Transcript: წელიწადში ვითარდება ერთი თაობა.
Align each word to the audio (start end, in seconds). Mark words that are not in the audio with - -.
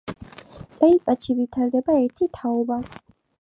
წელიწადში 0.77 1.35
ვითარდება 1.41 1.99
ერთი 1.99 2.29
თაობა. 2.39 2.81